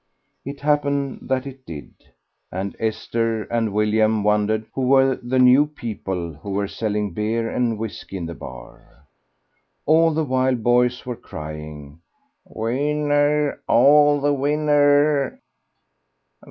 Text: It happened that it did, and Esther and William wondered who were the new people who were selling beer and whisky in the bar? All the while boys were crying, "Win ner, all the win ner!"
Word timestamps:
It 0.43 0.61
happened 0.61 1.29
that 1.29 1.45
it 1.45 1.63
did, 1.63 1.93
and 2.51 2.75
Esther 2.79 3.43
and 3.43 3.71
William 3.71 4.23
wondered 4.23 4.65
who 4.73 4.81
were 4.87 5.15
the 5.15 5.37
new 5.37 5.67
people 5.67 6.33
who 6.33 6.49
were 6.49 6.67
selling 6.67 7.13
beer 7.13 7.47
and 7.47 7.77
whisky 7.77 8.17
in 8.17 8.25
the 8.25 8.33
bar? 8.33 9.05
All 9.85 10.11
the 10.11 10.23
while 10.25 10.55
boys 10.55 11.05
were 11.05 11.15
crying, 11.15 12.01
"Win 12.45 13.09
ner, 13.09 13.61
all 13.67 14.19
the 14.19 14.33
win 14.33 14.65
ner!" 14.65 15.39